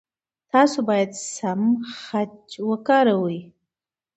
تاسو 0.51 0.77
باید 0.89 1.11
سم 1.35 1.61
خج 2.01 2.39
وکاروئ. 2.69 3.39